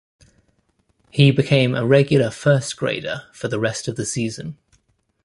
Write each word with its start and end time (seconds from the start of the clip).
He 1.11 1.29
became 1.29 1.75
a 1.75 1.85
regular 1.85 2.31
first-grader 2.31 3.27
for 3.33 3.49
the 3.49 3.59
rest 3.59 3.87
of 3.87 3.97
the 3.97 4.05
season. 4.07 4.57